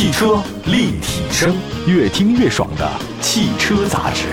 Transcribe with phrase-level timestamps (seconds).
[0.00, 1.54] 汽车立体声，
[1.86, 4.28] 越听越爽的汽车杂志。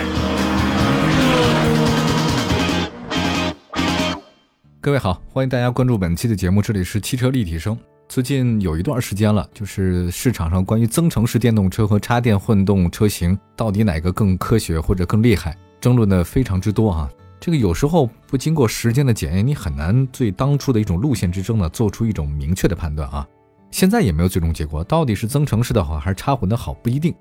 [4.79, 7.77] 各位好，欢迎大家关注本期的节目，这里是汽车立体声。
[8.07, 17.09] 最近有一段时间了，就是市场上关于增程式电动车和插电混动车型到底哪个更科学或者更厉害，争论的非常之多啊。
[17.41, 23.27] 这个有时候不经过时间的检验，你很难对当初的一种路线之争呢做出一种明确的判断啊。
[23.71, 27.13] 现在也没有最终结果，到底是增程式的好还是插混的好不一定。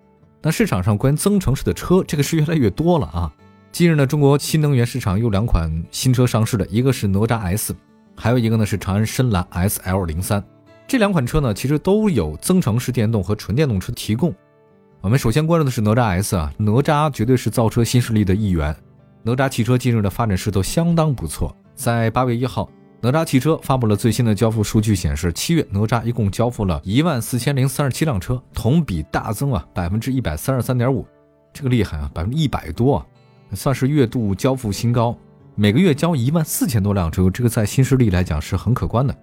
[0.42, 3.32] 那市场上关于增程式的车，这个是越来越多了啊。
[3.72, 7.74] 近日呢，中国新能源市场有两款新车上市的，一个是哪吒 S，
[8.14, 10.42] 还有一个呢是长安深蓝 SL 零三。
[10.86, 14.32] 这两款车呢，其实都有增程式电动和纯电动车提供。
[15.00, 18.74] 我们首先关注的是哪吒 S 啊，哪吒绝对是造车新势力的一员。
[19.22, 22.70] 哪吒汽车近日的发展势头相当不错，在八月一号，
[23.06, 31.06] 哪吒汽车发布了最新的交付数据，显示七月哪吒一共交付了一万四千零三十七辆车，同比大增啊百分之一百三十三点五，
[31.52, 33.06] 这个厉害啊，百分之一百多啊。
[33.52, 35.16] 算是月度交付新高，
[35.54, 39.16] 每个月交一万四千多辆车，这个在新势力来讲是很可观的。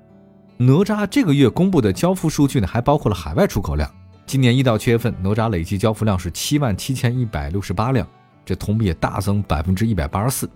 [0.56, 3.92] 哪吒这个月公布的交付数据呢，还包括了海外出口量。
[4.26, 8.08] 今年一到七月份，哪吒累计交付量是七万七千一百六十八辆，
[8.46, 10.50] 这同比也大增百分之一百八十四。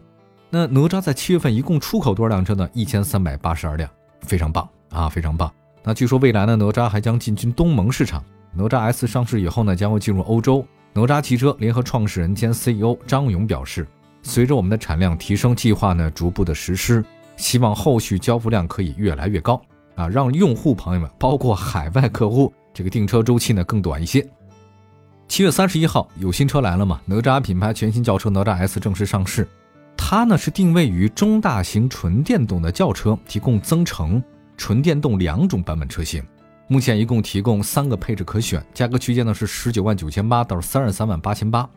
[0.50, 2.70] 那哪吒在七月份一共出口多少辆车呢？
[2.74, 3.90] 一千三百八十二辆，
[4.22, 5.52] 非常棒啊，非常棒。
[5.84, 8.24] 那据说未来呢，哪吒还将进军东盟市场。
[8.54, 10.66] 哪吒 S 上市以后呢，将会进入欧洲。
[10.94, 13.86] 哪吒汽车联合创始人兼 CEO 张勇表示，
[14.24, 17.04] 随着我们的产量提升，计划呢逐步的实施，
[17.36, 19.62] 希望后续交付量可以越来越高
[19.96, 24.28] 啊，让用户朋友们，包括海外客户，这个订车周期呢更短一些。
[25.28, 27.00] 七月三十一号有新车来了嘛？
[27.06, 29.48] 哪吒品牌全新轿车哪吒 S 正式上市，
[29.98, 34.24] 它呢是定位于中大型纯电动的轿车，提供增程、
[34.56, 36.24] 纯电动两种版本车型。
[36.70, 41.68] 目前一共提供三个配置可选，价格区间呢是十九万九千八到三十三万八千八。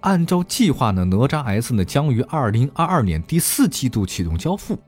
[0.00, 4.78] 按照计划呢，哪吒 S 呢将于二零二二年第四季度启动交付。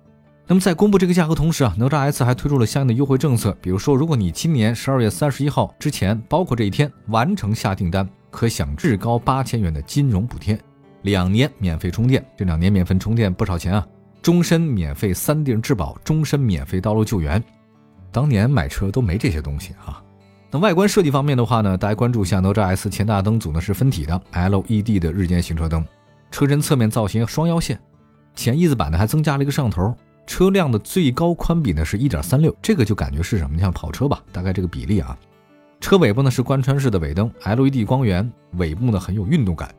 [0.47, 10.59] 那么在公布这个价格同时啊，哪吒 S 还推出了相应的优惠政策，比如说，如果你今年十二月三十一号之前，包括这一天完成下订单，可享至高八千元的金融补贴，
[11.03, 13.87] 两年免费充电，这两年免费充电不少钱啊，
[14.21, 17.43] 终身免费三定质保，终身免费道路救援。
[18.11, 20.03] 当年买车都没这些东西啊。
[20.51, 25.85] 那外观设计方面的话呢，大家关注一下哪吒 S 前大灯组呢是分体的 LED 的日间行车灯，
[26.31, 27.79] 车身侧面造型双腰线，
[28.35, 29.95] 前翼子板呢还增加了一个摄像头，
[30.27, 35.17] 车辆的最高宽比呢是一点三六，这个就感觉是什么像跑车吧，大概这个比例啊。
[35.81, 39.73] 车尾部呢是贯穿式的尾灯，LED 光源，尾部呢很有运动感。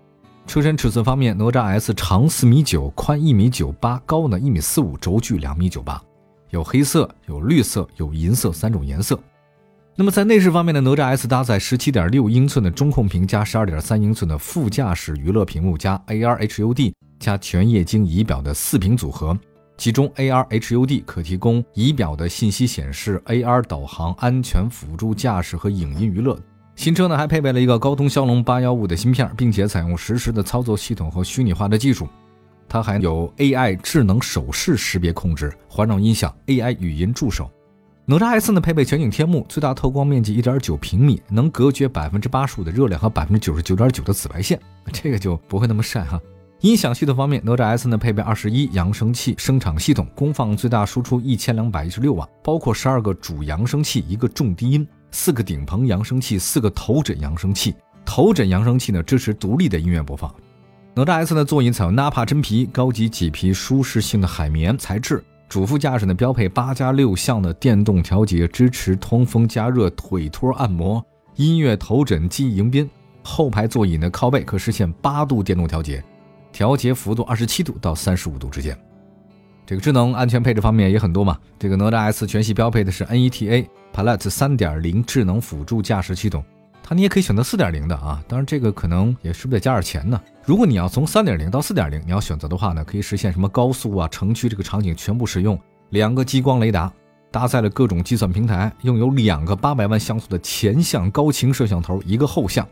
[0.50, 6.02] 车身尺寸方面，哪吒 S 长四米九，宽一米九八，高呢一米四五，轴距两米九八。
[6.50, 9.20] 有黑色、有绿色、有银色三种颜色。
[9.96, 19.38] 那么在内饰方面呢哪吒 S 搭载十七点六英寸的中控屏加十二点三英寸的副驾驶娱乐屏幕加 AR HUD 加全液晶仪表的四屏组合，
[19.78, 26.36] 其中 AR HUD 可提供仪表的信息显示、AR 导航、安全辅助驾驶和影音娱乐。
[26.80, 32.08] 新车呢还配备了一个高通骁龙八幺五的芯片，并且采用实时的操作系统和虚拟化的技术。
[32.70, 37.52] 它还有 AI 智能手势识别控制、环绕音响、AI 语音助手。
[38.06, 44.58] 哪吒 S 呢配备全景天幕，最大透光面积1.9平米，能隔绝百分之八十五的热量和百分之九十九点九的紫外线，
[44.94, 46.18] 这个就不会那么晒哈。
[46.62, 57.76] 音响系统方面，哪吒 S 呢配备二十一扬声器声场系统，功放最大输出一千两百一十六瓦，包括十二个主扬声器、一个重低音、四个顶棚扬声器、四个头枕扬声器。
[58.06, 60.34] 头枕扬声器呢支持独立的音乐播放。
[60.96, 65.24] 哪吒 S 的座椅采用纳帕真皮，高级麂皮舒适性的海绵材质。
[65.48, 71.04] 主副驾驶呢标配八加六项的电动调节，支持通风加热、腿托按摩、
[71.36, 72.90] 音乐头枕记忆迎宾。
[73.24, 76.04] 后排座椅呢靠背可实现八度电动调节，
[76.52, 78.78] 调节幅度二十七度到三十五度之间。
[79.70, 81.38] 这个智能安全配置方面也很多嘛。
[81.60, 86.44] 这个哪吒 S 全系标配的是 NETA Pilot 三点零智能辅助驾驶系统。
[86.82, 90.20] 它你也可以选择四点零的啊，当然这个可能也是不是得加点钱呢？
[90.44, 95.56] 如果你要从三点零到四点零，你要选择的话呢，可以实现什么高速啊、城区这个场景全部使用。
[95.92, 96.92] 两个激光雷达，
[97.30, 102.68] 搭载了各种计算平台，拥有两个八百万像素的前向高清摄像头，一个后向，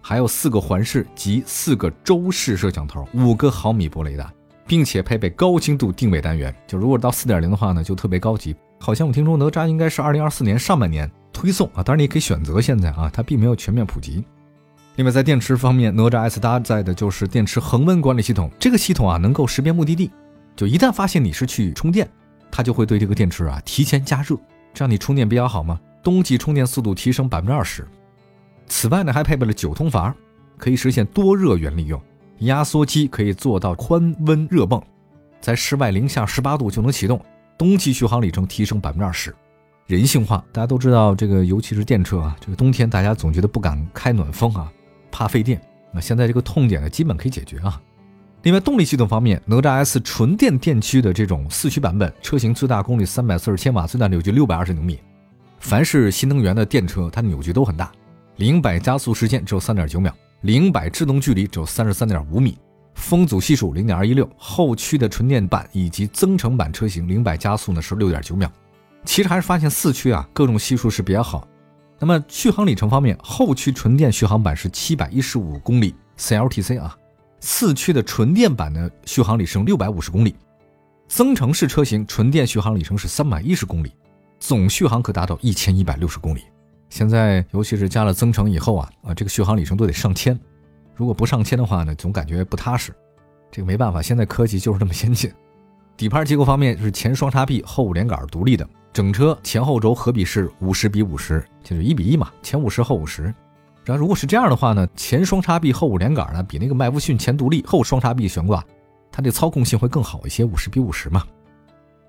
[0.00, 4.32] 还有四个环视及四个周视摄像头，五个毫米波雷达，
[4.66, 6.54] 并且配备高精度定位单元。
[6.66, 8.54] 就如果到四点零的话呢，就特别高级。
[8.80, 11.10] 好像我听说哪吒应该是二零二四年上半年。
[11.32, 12.60] 推送啊，当然你可以选择。
[12.60, 14.24] 现在啊，它并没有全面普及。
[14.94, 18.48] 另外，在电池方面，哪吒 S 搭载的就是电池恒温管理系统。
[18.56, 20.12] 这个系统啊，能够识别目的地，
[20.54, 22.08] 就一旦发现你是去充电，
[22.52, 24.36] 它就会对这个电池啊提前加热，
[24.72, 25.80] 这样你充电比较好嘛。
[26.04, 27.84] 冬季充电速度提升百分之二十，
[28.68, 30.14] 此外呢，还配备了九通阀，
[30.56, 32.00] 可以实现多热源利用。
[32.44, 34.82] 压缩机可以做到宽温热泵，
[35.40, 37.20] 在室外零下十八度就能启动，
[37.58, 39.34] 冬季续航里程提升百分之二十。
[39.86, 44.72] 人性化，大家都知道这个，尤其是电车啊，这个冬天大家总觉得不敢开暖风啊，
[45.10, 45.60] 怕费电。
[45.92, 47.80] 那现在这个痛点呢，基本可以解决啊。
[48.42, 54.98] 另外，动力系统方面，哪吒 S 纯电电驱的这种四驱版本，车型最大功率三百四十千瓦，最大扭矩六百二十牛米。
[55.60, 57.92] 凡是新能源的电车，它扭矩都很大，
[58.36, 60.14] 零百加速时间只有三点九秒，
[60.44, 62.58] 零百制动距离只有三十三点五米，
[62.96, 64.28] 风阻系数零点二一六。
[64.36, 68.52] 后驱的纯电版以及增程版车型，零百加速呢是六点九秒。
[69.06, 71.48] 其实还是发现四驱啊，各种系数是比较好。
[71.98, 76.94] 那么续航里程方面，后驱纯电续航版是七百一十五公里 CLTC 啊。
[77.40, 80.36] 四驱的纯电版的续航里程六百五十公里，
[81.08, 83.90] 增程式车型纯电续航里程是三百一十公里，
[84.38, 86.42] 总续航可达到一千一百六十公里。
[86.88, 90.38] 现在尤其是加了增程以后啊啊，这个续航里程都得上千，
[90.94, 92.94] 如果不上千的话呢，总感觉不踏实。
[93.50, 95.32] 这个没办法，现在科技就是这么先进。
[95.96, 103.22] 底盘结构方面是前双叉臂，后五连杆独立的，整车前后轴合比是五十比五十，就是一比一嘛，前五十后五十。
[103.84, 108.64] 然后如果是这样的话呢，前双叉臂后五连杆呢，比那个麦弗逊前独立后双叉臂悬挂，
[109.12, 111.22] 它的操控性会更好一些，五十比五十嘛。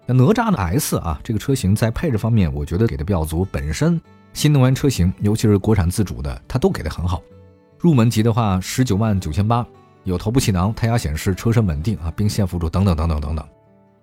[0.07, 3.45] 那哪吒的 S 啊，这个车型在配置方面，我觉得给的比较足。
[3.51, 3.99] 本身
[4.35, 7.23] 新能源车型，尤其是国产自主的，它都给的很好。
[7.79, 9.65] 入门级的话，十九万九千八，
[10.03, 13.47] 有头部气囊、胎压显示、车身稳定啊、并线辅助等等等等等等，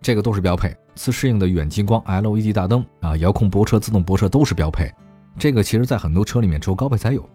[0.01, 0.75] 这个都是标配。
[0.95, 4.91] 自适应的远近光 LED 大灯啊，遥控泊车、自动泊车都是标配。
[5.39, 7.29] 这个其实在很多车里面只有高配才有。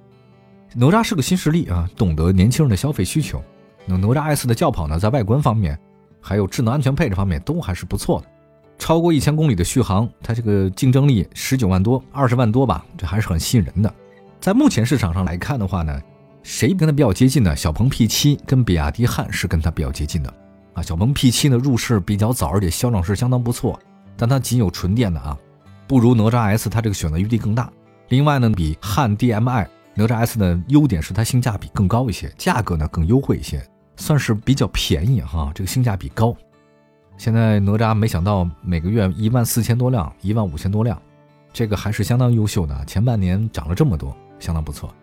[0.73, 3.39] 哪吒是个新势力啊，懂得年轻人的消费需求。
[3.85, 5.79] 那哪吒 S 的轿跑呢，在外观方面，
[6.19, 8.27] 还有智能安全配置方面都还是不错的。
[8.77, 13.93] 超过一千公里的续航，它这个竞争力十九万多、二十万多吧，这还是很吸引人的。
[14.39, 16.01] 在目前市场上来看的话呢，
[16.43, 17.55] 谁跟它比较接近呢？
[17.55, 20.33] 小鹏 P7 跟比亚迪汉是跟它比较接近的
[20.73, 20.81] 啊。
[20.81, 23.79] 小鹏 P7 呢入市比较早，而且销量是相当不错，
[24.15, 25.37] 但它仅有纯电的啊，
[25.87, 27.71] 不如哪吒 S 它这个选择余地更大。
[28.09, 29.67] 另外呢，比汉 DM-i。
[29.99, 36.35] 哪吒 S 的优点是它性价比更高一些，价格呢更优惠一些，算是比较便宜哈，这个性价比高。
[37.17, 41.01] 现在哪吒没想到每个月一万四千多辆，一万五千多辆，
[41.51, 42.85] 这个还是相当优秀的。
[42.85, 44.93] 前半年涨了这么多，相当不错。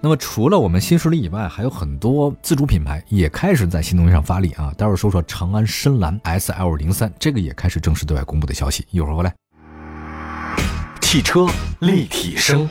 [0.00, 4.72] 那么除了我们新势力以外，还有很多自主品牌也开始在新能源上发力啊。
[4.78, 8.86] 待会儿说说长安深蓝 SL 零三，这个也开始正式对外公布的消息。
[8.90, 9.34] 一会儿回来，
[11.02, 11.46] 汽车
[11.80, 12.68] 立体声。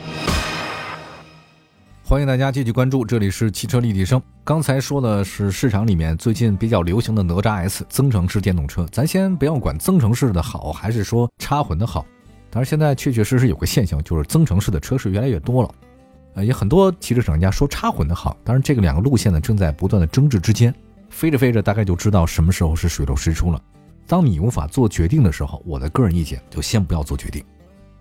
[2.08, 4.18] 欢迎大家继续关注，这里是汽车立体声。
[4.42, 12.06] 刚才说的是市场里面最近比较流行的哪吒 S 增程式电动车，咱先不要管增程式的好还是说插混的好，
[12.48, 15.74] 但是现在确确实实有个现象，就是增程式的车是越来越多了。
[16.32, 20.74] 呃，也很多汽车厂家说插混的好，当然这个两个路线呢正在不断的争执之间，
[21.10, 23.62] 飞着飞着大概就知道什么时候是水落石出了。
[24.06, 27.44] 当你无法做决定的时候，我的个人意见就先不要做决定。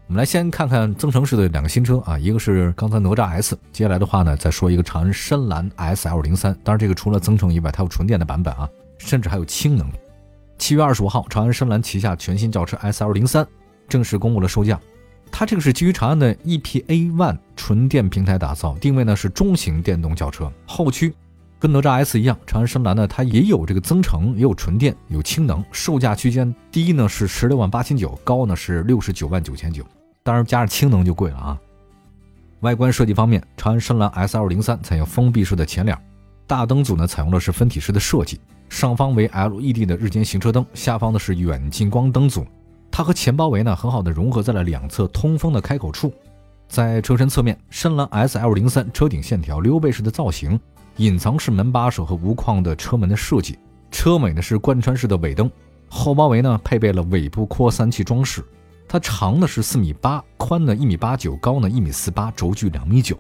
[0.08, 6.58] 我们来先看看增程式的两个新车啊，一个是刚才哪吒 S，接下来的话呢，再说一个长安深蓝 SL 零三。
[6.64, 9.86] 当然，这个除了增程以外，它有纯电的版本啊，甚至还有氢能。
[10.58, 13.46] 七月二十五号，长安深蓝旗下全新轿车 SL 零三
[13.90, 14.80] 正式公布了售价。
[15.30, 20.50] 它这个是基于长安的 EPA One 纯电平台打造，定位呢是中型电动轿车。
[20.66, 21.14] 后驱
[21.60, 25.62] 跟哪吒 S 一样，长安深蓝呢它也有这个增程，也有纯电，有氢能。
[25.74, 29.84] 售价区间低呢是十六万八千九，高呢是六十九万九千九。
[30.28, 31.58] 当然，加上氢能就贵了啊。
[32.60, 35.98] 外观设计方面，长安深蓝 S L 零三采用封闭式的前脸，
[36.46, 42.46] 大灯组呢采用的是分体式的设计，上方为 L E D 的日间行车灯，下方的是远近光灯组。
[42.92, 46.14] 它和前包围呢很好的融合在了两侧通风的开口处。
[46.68, 50.60] 在车身侧面，深蓝 S L 零三车顶线条溜背式的造型，
[50.98, 53.58] 隐藏式门把手和无框的车门的设计，
[53.92, 55.50] 车尾呢是贯穿式的尾灯，
[55.88, 58.44] 后包围呢配备了尾部扩散器装饰。
[58.88, 63.18] 它长呢是四米八，宽呢一米八九，高呢一米四八，轴距两米九。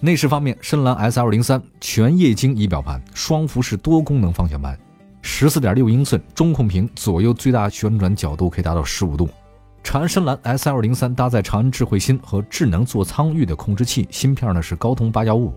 [0.00, 4.78] 内饰方面，深蓝 S L 零三全液晶仪表盘，双幅式多功能方向盘，
[5.20, 9.28] 十四点六英寸中控屏，左右最大旋转角度可以达到十五度。
[9.82, 15.52] 长安深蓝 S L 零三搭载长安智慧芯和智能座舱域的控制器，芯片呢是高通八幺五。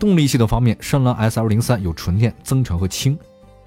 [0.00, 3.16] 动力系统方面，深蓝 S L 零三有纯电、增程和氢。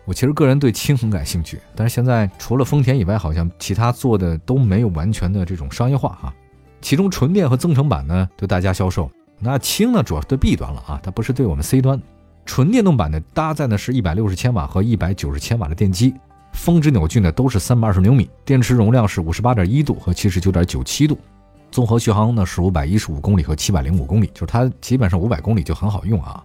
[0.05, 6.33] 我其实个人对氢很感兴趣，但是现在除了丰田以外，好像其他做的都没有完全的这种商业化哈。
[6.81, 12.01] 其中纯电和增程版呢对大家销售，那氢呢主要是对 B 端了啊，它不是对我们 C 端。
[12.43, 16.15] 纯电动版呢搭载的是一百六十千瓦和一百九十千瓦的电机，
[16.53, 21.17] 峰值扭矩呢都是三百二十牛米，电池容量是五十八点一度和七十九点九七度。
[21.69, 26.43] 综合续航呢是五百一十五公里和七百零五公里，就是它基本上五百公里就很好用啊。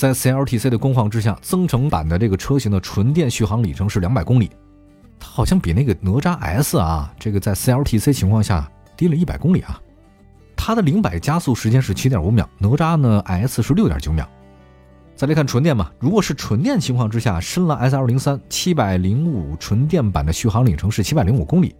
[0.00, 4.48] 在 CLTC 的工况之下，增程版的这个车型的纯电续航里程是两百公里，
[5.18, 8.66] 它好像比那个哪吒 S 啊，这个在 CLTC 情况下
[8.96, 9.78] 低了一百公里啊。
[10.56, 14.26] 它的零百加速时间是七点五秒，哪吒呢 S 是六点九秒。
[15.14, 21.74] 再来看纯电嘛，如果是纯电情况之下，深蓝 S L 零三七百零五纯电版的续航里程是七百零五公里。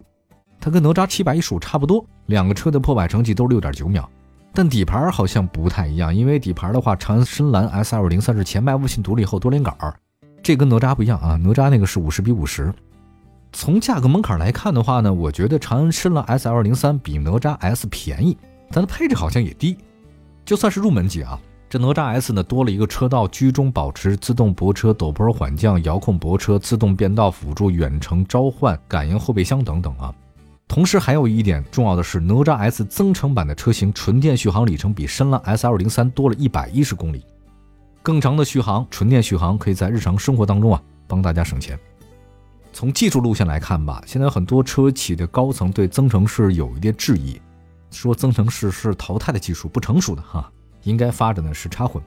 [0.59, 4.07] 它跟哪吒七百一十五差不多，两个车的破百成绩都是六点九秒，
[4.53, 9.95] 但底盘好像不太一样，因为底盘的话，长安深蓝 S L 零三是前麦弗逊独立后多连杆儿，
[10.43, 12.73] 这跟哪吒不一样啊，哪吒那个是五十比五十。
[13.53, 18.37] 从价格门槛来看的话呢，我觉得长安深蓝 S L 零三比哪吒 S 便宜，
[18.69, 19.77] 它的配置好像也低，
[20.45, 21.39] 就算是入门级啊，
[21.69, 30.13] 这哪吒 S 呢多了一个车道居中保持、自动泊车、陡坡缓降、遥控泊车、自动变道辅助、远程召唤、感应后备箱等等啊。
[30.71, 37.25] 同时还有一点重要的是，哪吒 S 增程版的车型纯电续航里程比深蓝 S L 零三多了一百一十公里，
[38.01, 41.77] 更长的续航，纯电续航可以在日常生活当中啊帮大家省钱。
[42.71, 47.37] 从技术路线来看吧，现在很多车企的高层对增程式有一点质疑，
[47.91, 50.49] 说增程式是淘汰的技术，不成熟的哈，
[50.83, 52.01] 应该发展的是插混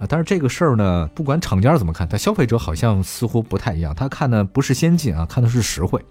[0.00, 0.06] 啊。
[0.08, 6.04] 但是这个事儿呢，不管厂家怎么看，但消费者好像似乎不太一样，他看的不是先进啊，看的是实惠。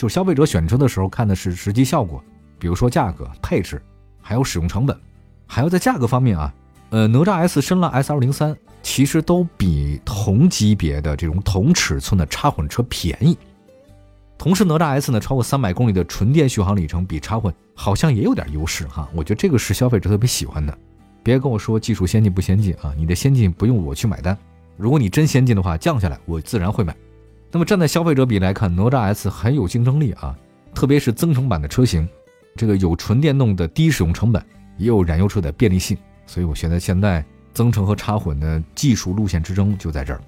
[0.00, 2.24] 就消费者选车的时候看的是实际效果，
[2.58, 3.82] 比如说价格、配置，
[4.18, 4.98] 还有使用成本，
[5.46, 6.54] 还要在价格方面啊，
[6.88, 13.36] 呃，哪吒 S、深蓝 S L 零三其实都比同级别的这种同尺寸的插混车便宜。
[14.38, 20.78] 同时，哪吒 S 呢超过三百公里的纯电续航里程比插混好像也有点优势哈，我觉得这个是消费者特别喜欢的。
[21.22, 24.34] 别跟我说技术先进不先进啊，你的先进不用我去买单，
[24.78, 26.96] 如果你真先进的话，降下来我自然会买。
[27.52, 30.36] 那么站在消费者比来看，哪吒 S 很有竞争力啊，
[30.74, 32.08] 特别是增程版的车型，
[32.56, 34.40] 这个有纯电动的低使用成本，
[34.76, 40.20] 也有燃油车的便利性，所以我觉得现在增程和插混的技术路线之争就在这儿。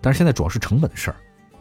[0.00, 1.16] 但是现在主要是成本的事儿，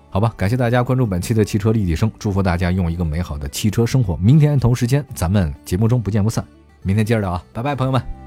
[0.09, 0.33] 好吧？
[0.35, 4.17] 感谢大家关注本期的汽车立体声，祝福大家用一个美好的汽车生活。
[4.17, 6.43] 明天同时间咱们节目中不见不散，
[6.81, 8.22] 明天接着聊啊，拜拜，朋友们。